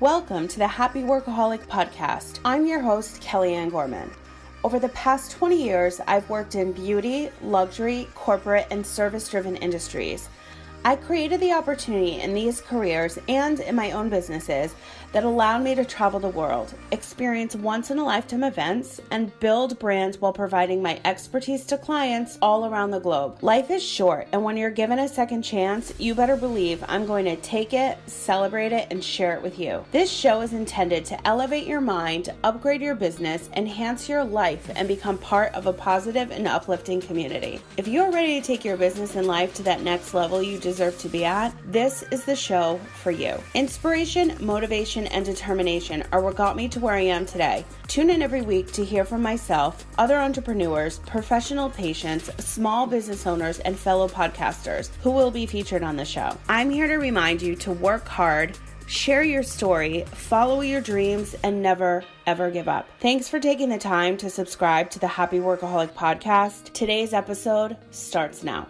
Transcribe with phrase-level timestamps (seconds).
[0.00, 2.38] Welcome to the Happy Workaholic Podcast.
[2.42, 4.10] I'm your host, Kellyanne Gorman.
[4.64, 10.30] Over the past 20 years, I've worked in beauty, luxury, corporate, and service driven industries.
[10.86, 14.74] I created the opportunity in these careers and in my own businesses
[15.12, 19.78] that allowed me to travel the world, experience once in a lifetime events, and build
[19.78, 23.38] brands while providing my expertise to clients all around the globe.
[23.42, 27.24] Life is short, and when you're given a second chance, you better believe I'm going
[27.24, 29.84] to take it, celebrate it, and share it with you.
[29.92, 34.86] This show is intended to elevate your mind, upgrade your business, enhance your life, and
[34.86, 37.60] become part of a positive and uplifting community.
[37.76, 40.98] If you're ready to take your business and life to that next level you deserve
[40.98, 43.36] to be at, this is the show for you.
[43.54, 47.64] Inspiration, motivation, and determination are what got me to where I am today.
[47.86, 53.58] Tune in every week to hear from myself, other entrepreneurs, professional patients, small business owners,
[53.60, 56.36] and fellow podcasters who will be featured on the show.
[56.48, 58.58] I'm here to remind you to work hard.
[58.86, 62.88] Share your story, follow your dreams, and never, ever give up.
[62.98, 66.72] Thanks for taking the time to subscribe to the Happy Workaholic podcast.
[66.72, 68.66] Today's episode starts now.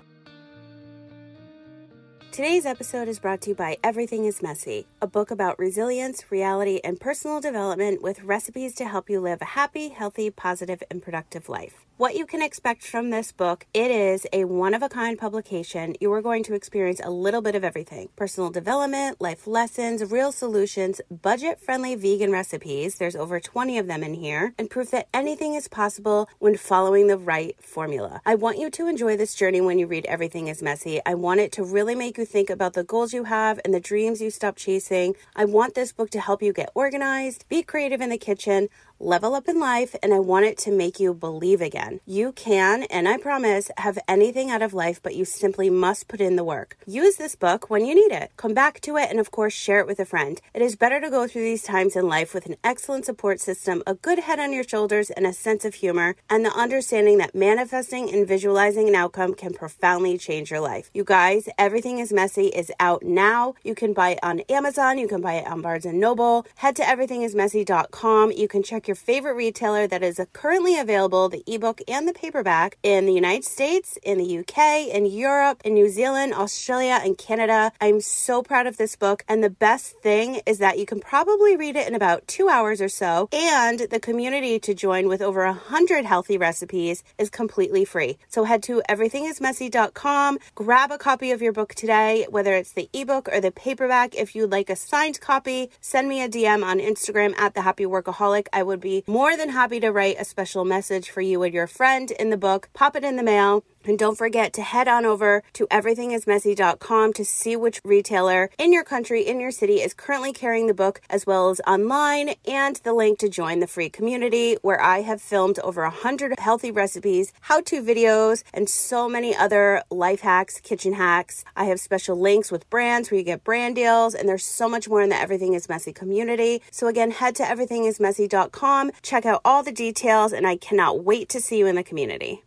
[2.41, 6.81] Today's episode is brought to you by Everything is Messy, a book about resilience, reality,
[6.83, 11.51] and personal development with recipes to help you live a happy, healthy, positive, and productive
[11.51, 13.67] life what you can expect from this book.
[13.75, 15.95] It is a one of a kind publication.
[16.01, 20.33] You are going to experience a little bit of everything personal development, life lessons, real
[20.33, 22.95] solutions, budget friendly vegan recipes.
[22.95, 27.07] There's over 20 of them in here, and proof that anything is possible when following
[27.09, 28.23] the right formula.
[28.25, 31.03] I want you to enjoy this journey when you read Everything is Messy.
[31.05, 33.79] I want it to really make you think about the goals you have and the
[33.79, 35.17] dreams you stop chasing.
[35.37, 39.35] I want this book to help you get organized, be creative in the kitchen level
[39.35, 42.01] up in life, and I want it to make you believe again.
[42.07, 46.21] You can, and I promise, have anything out of life, but you simply must put
[46.21, 46.77] in the work.
[46.87, 48.33] Use this book when you need it.
[48.37, 50.41] Come back to it, and of course, share it with a friend.
[50.55, 53.83] It is better to go through these times in life with an excellent support system,
[53.87, 57.35] a good head on your shoulders, and a sense of humor, and the understanding that
[57.35, 60.91] manifesting and visualizing an outcome can profoundly change your life.
[60.93, 63.55] You guys, Everything is Messy is out now.
[63.63, 66.47] You can buy it on Amazon, you can buy it on Barnes and Noble.
[66.57, 68.33] Head to everythingismessy.com.
[68.33, 72.77] You can check your favorite retailer that is currently available, the ebook and the paperback,
[72.83, 77.71] in the United States, in the UK, in Europe, in New Zealand, Australia, and Canada.
[77.81, 79.23] I'm so proud of this book.
[79.29, 82.81] And the best thing is that you can probably read it in about two hours
[82.81, 83.29] or so.
[83.33, 88.19] And the community to join with over a hundred healthy recipes is completely free.
[88.29, 93.29] So head to everythingismessy.com, grab a copy of your book today, whether it's the ebook
[93.33, 94.17] or the paperback.
[94.17, 97.85] If you'd like a signed copy, send me a DM on Instagram at the Happy
[97.85, 98.49] Workaholic.
[98.53, 101.67] I would be more than happy to write a special message for you and your
[101.67, 102.69] friend in the book.
[102.73, 103.63] Pop it in the mail.
[103.85, 108.85] And don't forget to head on over to everythingismessy.com to see which retailer in your
[108.85, 112.93] country, in your city, is currently carrying the book, as well as online, and the
[112.93, 117.61] link to join the free community where I have filmed over 100 healthy recipes, how
[117.63, 121.45] to videos, and so many other life hacks, kitchen hacks.
[121.57, 124.89] I have special links with brands where you get brand deals, and there's so much
[124.89, 126.63] more in the Everything is Messy community.
[126.71, 131.41] So, again, head to everythingismessy.com, check out all the details, and I cannot wait to
[131.41, 132.43] see you in the community.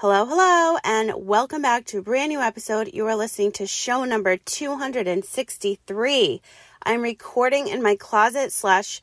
[0.00, 2.90] Hello, hello, and welcome back to a brand new episode.
[2.92, 6.42] You are listening to show number 263.
[6.82, 9.00] I'm recording in my closet slash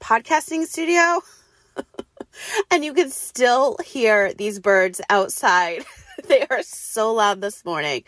[0.00, 1.22] podcasting studio,
[2.70, 5.86] and you can still hear these birds outside.
[6.28, 8.04] they are so loud this morning.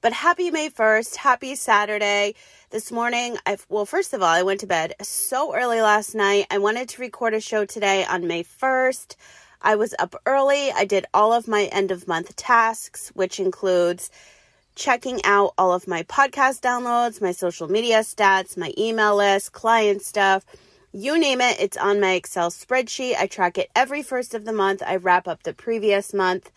[0.00, 2.34] But happy May 1st, happy Saturday.
[2.70, 6.46] This morning, I well, first of all, I went to bed so early last night.
[6.50, 9.16] I wanted to record a show today on May 1st.
[9.60, 10.70] I was up early.
[10.70, 14.10] I did all of my end of month tasks, which includes
[14.74, 20.02] checking out all of my podcast downloads, my social media stats, my email list, client
[20.02, 20.46] stuff.
[20.92, 23.16] You name it, it's on my Excel spreadsheet.
[23.18, 24.82] I track it every first of the month.
[24.86, 26.50] I wrap up the previous month.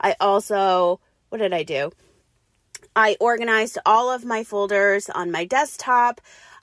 [0.00, 1.92] I also, what did I do?
[2.96, 6.20] I organized all of my folders on my desktop.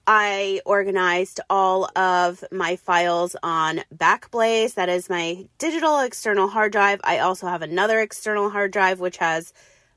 [0.07, 4.75] I organized all of my files on Backblaze.
[4.75, 7.01] That is my digital external hard drive.
[7.03, 9.51] I also have another external hard drive which has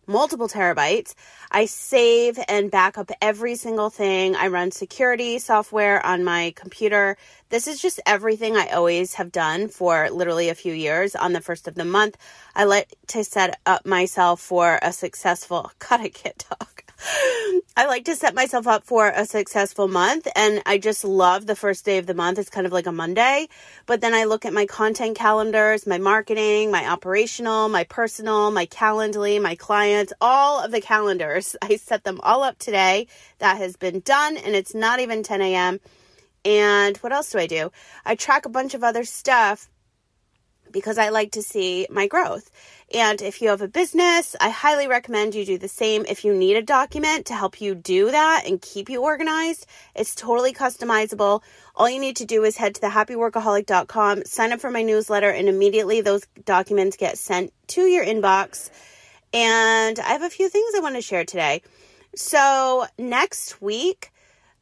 [0.06, 1.14] multiple terabytes.
[1.50, 4.34] I save and back up every single thing.
[4.34, 7.18] I run security software on my computer.
[7.50, 11.14] This is just everything I always have done for literally a few years.
[11.14, 12.16] On the first of the month,
[12.54, 16.77] I like to set up myself for a successful, cut a kid talk.
[17.76, 21.54] I like to set myself up for a successful month and I just love the
[21.54, 22.38] first day of the month.
[22.38, 23.48] It's kind of like a Monday.
[23.86, 28.66] But then I look at my content calendars, my marketing, my operational, my personal, my
[28.66, 31.56] Calendly, my clients, all of the calendars.
[31.62, 33.06] I set them all up today.
[33.38, 35.80] That has been done and it's not even 10 a.m.
[36.44, 37.70] And what else do I do?
[38.04, 39.70] I track a bunch of other stuff
[40.70, 42.50] because I like to see my growth.
[42.92, 46.06] And if you have a business, I highly recommend you do the same.
[46.08, 50.14] If you need a document to help you do that and keep you organized, it's
[50.14, 51.42] totally customizable.
[51.74, 55.50] All you need to do is head to thehappyworkaholic.com, sign up for my newsletter, and
[55.50, 58.70] immediately those documents get sent to your inbox.
[59.34, 61.60] And I have a few things I want to share today.
[62.14, 64.10] So, next week,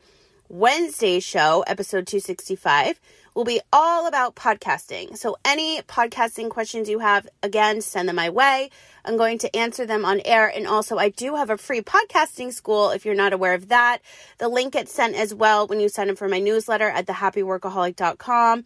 [0.50, 3.00] Wednesday's show, episode 265,
[3.38, 5.16] will be all about podcasting.
[5.16, 8.72] So, any podcasting questions you have, again, send them my way.
[9.06, 10.48] I'm going to answer them on air.
[10.48, 14.00] And also, I do have a free podcasting school if you're not aware of that.
[14.39, 18.66] The link gets sent as well when you sign up for my newsletter at thehappyworkaholic.com.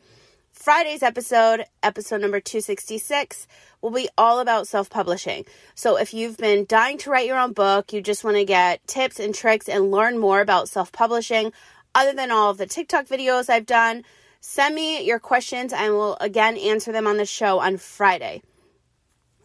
[0.54, 3.48] Friday's episode, episode number 266,
[3.82, 5.44] will be all about self publishing.
[5.76, 8.88] So, if you've been dying to write your own book, you just want to get
[8.88, 11.52] tips and tricks and learn more about self publishing,
[11.94, 14.06] other than all of the TikTok videos I've done,
[14.44, 18.42] Send me your questions and we'll again answer them on the show on Friday.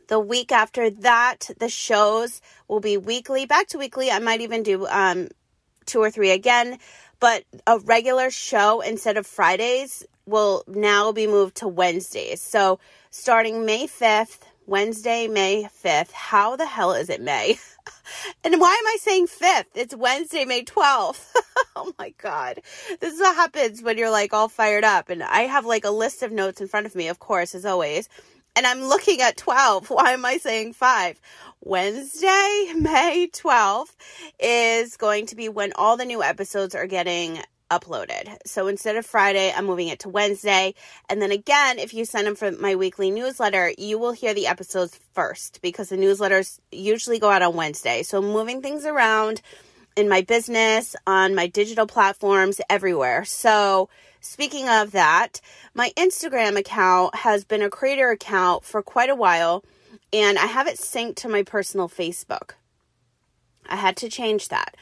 [0.09, 4.11] The week after that, the shows will be weekly, back to weekly.
[4.11, 5.29] I might even do um,
[5.85, 6.79] two or three again,
[7.21, 12.41] but a regular show instead of Fridays will now be moved to Wednesdays.
[12.41, 12.79] So
[13.11, 16.11] starting May 5th, Wednesday, May 5th.
[16.11, 17.57] How the hell is it May?
[18.45, 19.67] and why am I saying 5th?
[19.77, 21.25] It's Wednesday, May 12th.
[21.77, 22.61] oh my God.
[22.99, 25.09] This is what happens when you're like all fired up.
[25.09, 27.65] And I have like a list of notes in front of me, of course, as
[27.65, 28.09] always.
[28.57, 29.89] And I'm looking at 12.
[29.91, 31.21] Why am I saying 5?
[31.61, 33.95] Wednesday, May 12th
[34.41, 37.41] is going to be when all the new episodes are getting
[37.71, 38.37] uploaded.
[38.47, 40.75] So instead of Friday, I'm moving it to Wednesday.
[41.09, 44.47] And then again, if you sign up for my weekly newsletter, you will hear the
[44.47, 48.03] episodes first because the newsletters usually go out on Wednesday.
[48.03, 49.43] So moving things around
[49.97, 53.25] in my business, on my digital platforms, everywhere.
[53.25, 53.89] So
[54.21, 55.41] speaking of that,
[55.75, 59.65] my Instagram account has been a creator account for quite a while
[60.13, 62.53] and I have it synced to my personal Facebook.
[63.69, 64.77] I had to change that.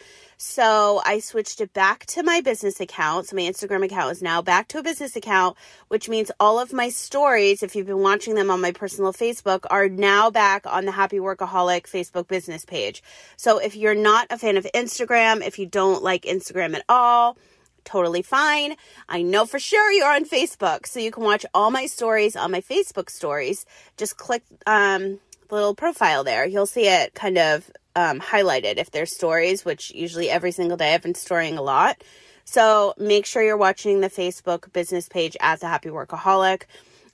[0.47, 3.27] So I switched it back to my business account.
[3.27, 5.57] So my Instagram account is now back to a business account,
[5.89, 9.65] which means all of my stories, if you've been watching them on my personal Facebook,
[9.71, 13.03] are now back on the Happy Workaholic Facebook business page.
[13.39, 17.39] So if you're not a fan of Instagram, if you don't like Instagram at all,
[17.85, 18.77] totally fine.
[19.09, 22.51] I know for sure you're on Facebook, so you can watch all my stories on
[22.51, 23.65] my Facebook stories.
[23.97, 26.45] Just click um, the little profile there.
[26.47, 30.95] You'll see it kind of um, highlighted if there's stories, which usually every single day
[30.95, 32.03] I've been storing a lot.
[32.45, 36.65] So make sure you're watching the Facebook business page at the Happy Workaholic.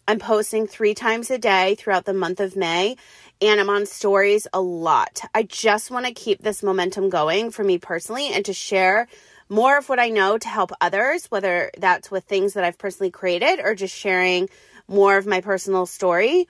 [0.08, 2.96] I'm posting three times a day throughout the month of May,
[3.40, 5.20] and I'm on stories a lot.
[5.34, 9.06] I just want to keep this momentum going for me personally and to share
[9.48, 13.10] more of what I know to help others, whether that's with things that I've personally
[13.10, 14.48] created or just sharing
[14.88, 16.48] more of my personal story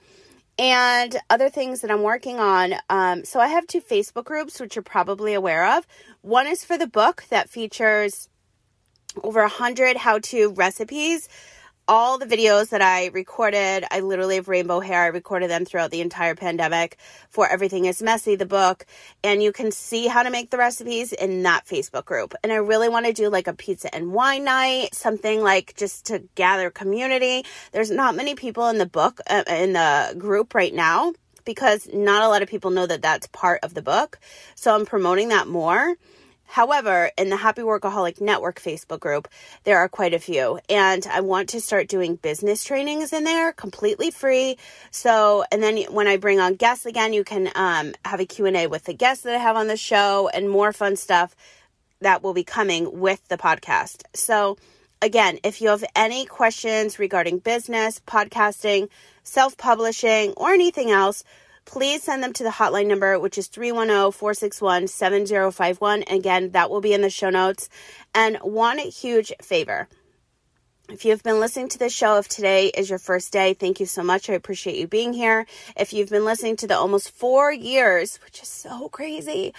[0.61, 2.75] and other things that I'm working on.
[2.91, 5.87] Um, so I have two Facebook groups, which you're probably aware of.
[6.21, 8.29] One is for the book that features
[9.25, 11.31] over a hundred how-to recipes
[11.91, 15.03] all the videos that I recorded, I literally have rainbow hair.
[15.03, 16.97] I recorded them throughout the entire pandemic
[17.31, 18.87] for Everything is Messy, the book.
[19.25, 22.37] And you can see how to make the recipes in that Facebook group.
[22.45, 26.07] And I really want to do like a pizza and wine night, something like just
[26.07, 27.45] to gather community.
[27.73, 31.13] There's not many people in the book, uh, in the group right now
[31.45, 34.21] because not a lot of people know that that's part of the book.
[34.55, 35.97] So I'm promoting that more.
[36.51, 39.29] However, in the Happy Workaholic Network Facebook group,
[39.63, 43.53] there are quite a few, and I want to start doing business trainings in there
[43.53, 44.59] completely free.
[44.91, 48.67] So, and then when I bring on guests again, you can um, have a Q&A
[48.67, 51.37] with the guests that I have on the show and more fun stuff
[52.01, 54.03] that will be coming with the podcast.
[54.15, 54.59] So,
[55.01, 58.89] again, if you have any questions regarding business, podcasting,
[59.23, 61.23] self-publishing, or anything else,
[61.65, 66.05] please send them to the hotline number, which is 310 461 7051.
[66.09, 67.69] Again, that will be in the show notes.
[68.15, 69.89] And one huge favor.
[70.89, 73.87] If you've been listening to this show, if today is your first day, thank you
[73.87, 74.29] so much.
[74.29, 75.47] I appreciate you being here.
[75.77, 79.55] If you've been listening to the almost four years, which is so crazy,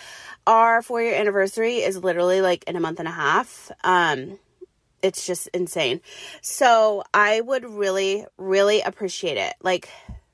[0.46, 3.72] our four year anniversary is literally like in a month and a half.
[3.84, 4.40] Um,
[5.02, 6.02] it's just insane.
[6.42, 9.54] So I would really, really appreciate it.
[9.62, 9.88] Like,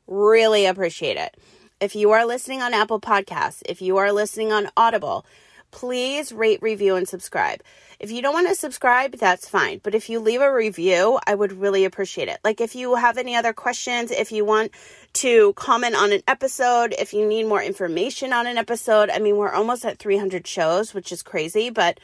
[0.08, 1.38] really appreciate it
[1.80, 5.26] if you are listening on Apple Podcasts, if you are listening on Audible,
[5.72, 7.62] please rate, review, and subscribe.
[8.00, 9.80] If you don't want to subscribe, that's fine.
[9.84, 12.40] But if you leave a review, I would really appreciate it.
[12.44, 14.72] Like if you have any other questions, if you want
[15.14, 19.38] to comment on an episode, if you need more information on an episode, I mean,
[19.38, 22.00] we're almost at 300 shows, which is crazy, but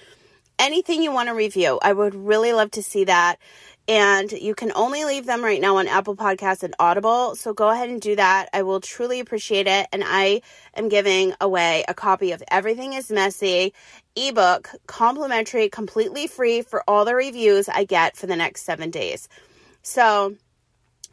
[0.64, 3.38] anything you want to review, I would really love to see that
[3.88, 7.36] and you can only leave them right now on Apple Podcasts and Audible.
[7.36, 8.48] So go ahead and do that.
[8.54, 9.88] I will truly appreciate it.
[9.92, 10.42] And I
[10.74, 13.74] am giving away a copy of Everything is Messy
[14.16, 19.28] ebook, complimentary, completely free for all the reviews I get for the next seven days.
[19.82, 20.36] So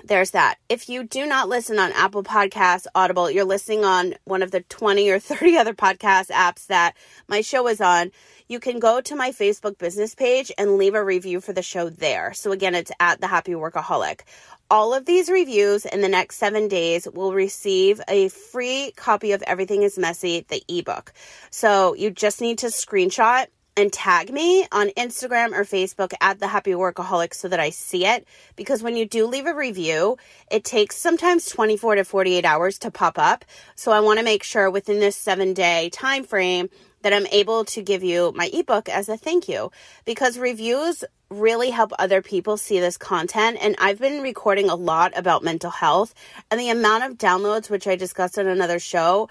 [0.04, 0.56] there's that.
[0.68, 4.60] If you do not listen on Apple Podcasts, Audible, you're listening on one of the
[4.60, 6.94] 20 or 30 other podcast apps that
[7.26, 8.12] my show is on,
[8.50, 11.88] you can go to my Facebook business page and leave a review for the show
[11.88, 12.32] there.
[12.34, 14.22] So again, it's at the Happy Workaholic.
[14.68, 19.42] All of these reviews in the next seven days will receive a free copy of
[19.42, 21.12] Everything is Messy, the ebook.
[21.50, 26.48] So you just need to screenshot and tag me on Instagram or Facebook at the
[26.48, 28.26] Happy Workaholic so that I see it.
[28.56, 30.16] Because when you do leave a review,
[30.50, 33.44] it takes sometimes 24 to 48 hours to pop up.
[33.76, 36.68] So I want to make sure within this seven day time frame
[37.02, 39.70] that I'm able to give you my ebook as a thank you
[40.04, 43.56] because reviews really help other people see this content.
[43.60, 46.12] And I've been recording a lot about mental health
[46.50, 49.28] and the amount of downloads, which I discussed on another show,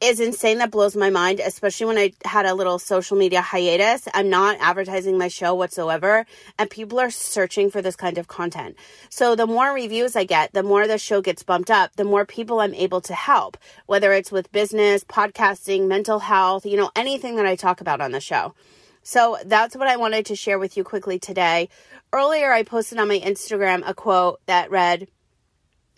[0.00, 4.08] is insane that blows my mind especially when i had a little social media hiatus.
[4.12, 6.26] I'm not advertising my show whatsoever
[6.58, 8.76] and people are searching for this kind of content.
[9.08, 12.26] So the more reviews i get the more the show gets bumped up the more
[12.26, 17.36] people i'm able to help whether it's with business podcasting mental health you know anything
[17.36, 18.54] that i talk about on the show.
[19.02, 21.68] So that's what i wanted to share with you quickly today.
[22.12, 25.08] Earlier i posted on my instagram a quote that read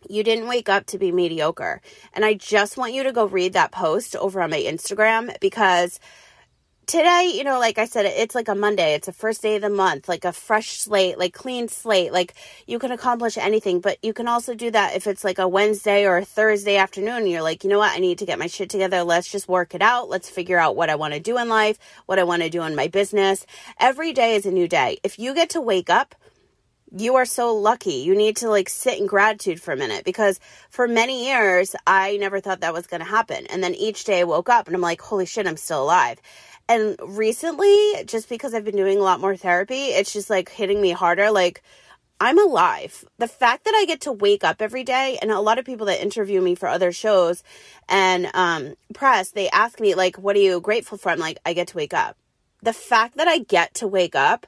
[0.09, 1.81] you didn't wake up to be mediocre.
[2.13, 5.99] And I just want you to go read that post over on my Instagram because
[6.87, 8.95] today, you know, like I said, it's like a Monday.
[8.95, 12.13] It's a first day of the month, like a fresh slate, like clean slate.
[12.13, 12.35] Like
[12.67, 16.07] you can accomplish anything, but you can also do that if it's like a Wednesday
[16.07, 17.27] or a Thursday afternoon.
[17.27, 17.95] You're like, you know what?
[17.95, 19.03] I need to get my shit together.
[19.03, 20.09] Let's just work it out.
[20.09, 22.63] Let's figure out what I want to do in life, what I want to do
[22.63, 23.45] in my business.
[23.81, 24.99] Every day is a new day.
[25.03, 26.15] If you get to wake up
[26.95, 27.95] you are so lucky.
[27.95, 30.38] You need to like sit in gratitude for a minute because
[30.71, 33.47] for many years, I never thought that was going to happen.
[33.47, 36.21] And then each day I woke up and I'm like, holy shit, I'm still alive.
[36.69, 40.81] And recently, just because I've been doing a lot more therapy, it's just like hitting
[40.81, 41.31] me harder.
[41.31, 41.62] Like,
[42.21, 43.05] I'm alive.
[43.19, 45.87] The fact that I get to wake up every day, and a lot of people
[45.87, 47.43] that interview me for other shows
[47.88, 51.11] and um, press, they ask me, like, what are you grateful for?
[51.11, 52.16] I'm like, I get to wake up.
[52.62, 54.47] The fact that I get to wake up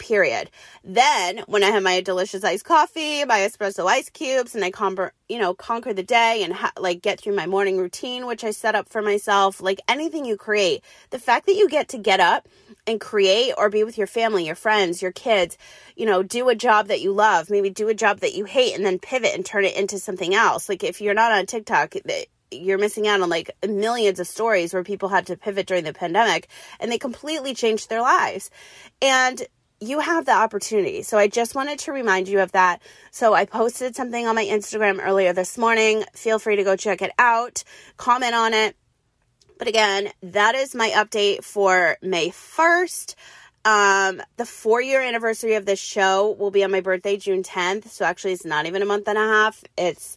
[0.00, 0.50] period.
[0.82, 5.12] Then when I have my delicious iced coffee, my espresso ice cubes, and I conquer,
[5.28, 8.50] you know, conquer the day and ha- like get through my morning routine, which I
[8.50, 12.18] set up for myself, like anything you create, the fact that you get to get
[12.18, 12.48] up
[12.86, 15.56] and create or be with your family, your friends, your kids,
[15.94, 18.74] you know, do a job that you love, maybe do a job that you hate
[18.74, 20.68] and then pivot and turn it into something else.
[20.68, 24.74] Like if you're not on TikTok, eh, you're missing out on like millions of stories
[24.74, 26.48] where people had to pivot during the pandemic
[26.80, 28.50] and they completely changed their lives.
[29.00, 29.40] And
[29.80, 31.02] you have the opportunity.
[31.02, 32.82] So I just wanted to remind you of that.
[33.10, 36.04] So I posted something on my Instagram earlier this morning.
[36.14, 37.64] Feel free to go check it out,
[37.96, 38.76] comment on it.
[39.58, 43.14] But again, that is my update for May 1st.
[43.64, 47.88] Um, the four year anniversary of this show will be on my birthday, June 10th.
[47.88, 49.62] So actually, it's not even a month and a half.
[49.76, 50.16] It's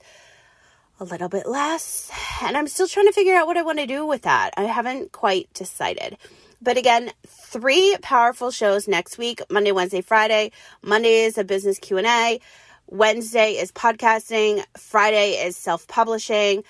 [0.99, 2.09] a little bit less.
[2.41, 4.51] And I'm still trying to figure out what I want to do with that.
[4.55, 6.17] I haven't quite decided.
[6.61, 7.11] But again,
[7.53, 10.51] three powerful shows next week, Monday, Wednesday, Friday.
[10.81, 12.39] Monday is a business Q&A.
[12.87, 14.65] Wednesday is podcasting.
[14.75, 16.63] Friday is self-publishing.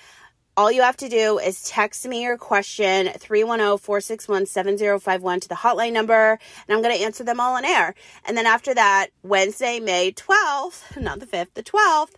[0.58, 6.32] All you have to do is text me your question 310-461-7051 to the hotline number
[6.32, 7.94] and I'm going to answer them all on air.
[8.26, 12.12] And then after that, Wednesday, May 12th, not the 5th, the 12th,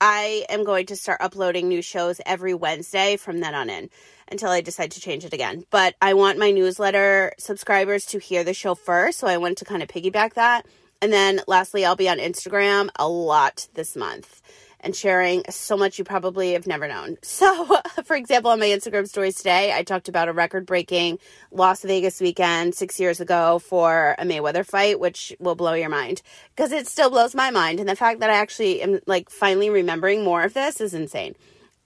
[0.00, 3.88] I am going to start uploading new shows every Wednesday from then on in
[4.30, 5.64] until I decide to change it again.
[5.70, 9.18] But I want my newsletter subscribers to hear the show first.
[9.18, 10.66] So I wanted to kind of piggyback that.
[11.00, 14.42] And then lastly, I'll be on Instagram a lot this month
[14.86, 17.18] and sharing so much you probably have never known.
[17.36, 21.18] So, for example, on my Instagram stories today, I talked about a record breaking
[21.50, 26.22] Las Vegas weekend six years ago for a Mayweather fight, which will blow your mind
[26.54, 27.78] because it still blows my mind.
[27.78, 31.34] And the fact that I actually am like finally remembering more of this is insane.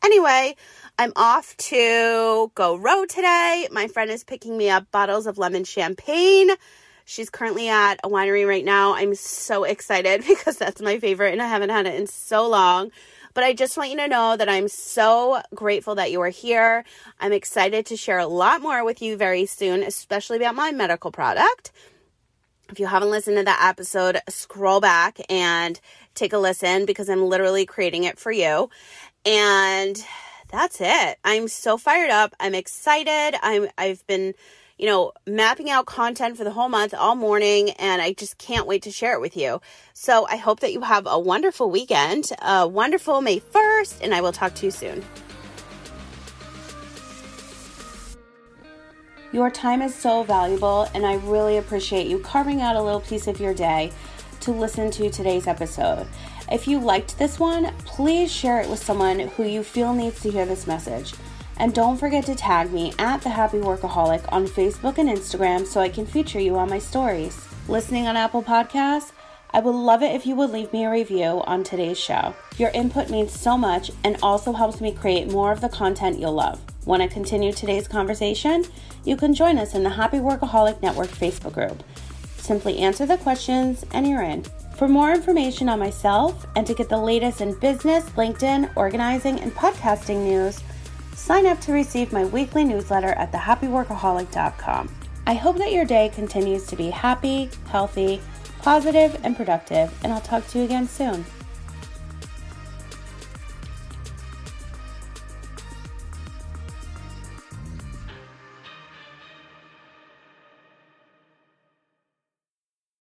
[0.05, 0.55] Anyway,
[0.99, 3.67] I'm off to go row today.
[3.73, 6.51] My friend is picking me up bottles of lemon champagne.
[7.11, 8.95] She's currently at a winery right now.
[8.95, 12.93] I'm so excited because that's my favorite and I haven't had it in so long.
[13.35, 16.85] But I just want you to know that I'm so grateful that you are here.
[17.19, 21.11] I'm excited to share a lot more with you very soon, especially about my medical
[21.11, 21.73] product.
[22.69, 25.81] If you haven't listened to that episode, scroll back and
[26.15, 28.71] take a listen because I'm literally creating it for you.
[29.27, 30.01] And
[30.49, 31.19] that's it.
[31.25, 32.37] I'm so fired up.
[32.39, 33.37] I'm excited.
[33.43, 34.35] I'm I've been,
[34.81, 38.67] you know, mapping out content for the whole month all morning and I just can't
[38.67, 39.61] wait to share it with you.
[39.93, 44.23] So, I hope that you have a wonderful weekend, a wonderful May 1st, and I
[44.23, 45.05] will talk to you soon.
[49.33, 53.27] Your time is so valuable, and I really appreciate you carving out a little piece
[53.27, 53.93] of your day
[54.41, 56.07] to listen to today's episode.
[56.51, 60.31] If you liked this one, please share it with someone who you feel needs to
[60.31, 61.13] hear this message.
[61.61, 65.79] And don't forget to tag me at The Happy Workaholic on Facebook and Instagram so
[65.79, 67.39] I can feature you on my stories.
[67.69, 69.13] Listening on Apple Podcasts?
[69.51, 72.35] I would love it if you would leave me a review on today's show.
[72.57, 76.33] Your input means so much and also helps me create more of the content you'll
[76.33, 76.59] love.
[76.87, 78.65] Want to continue today's conversation?
[79.05, 81.83] You can join us in the Happy Workaholic Network Facebook group.
[82.39, 84.45] Simply answer the questions and you're in.
[84.77, 89.55] For more information on myself and to get the latest in business, LinkedIn, organizing, and
[89.55, 90.63] podcasting news,
[91.21, 94.95] sign up to receive my weekly newsletter at thehappyworkaholic.com.
[95.27, 98.23] I hope that your day continues to be happy, healthy,
[98.63, 101.27] positive, and productive, and I'll talk to you again soon.